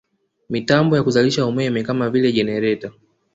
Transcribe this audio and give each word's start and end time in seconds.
Mitambo 0.49 0.95
ya 0.95 1.03
kuzalisha 1.03 1.45
umeme 1.45 1.83
kama 1.83 2.09
vile 2.09 2.31
jenereta 2.31 2.91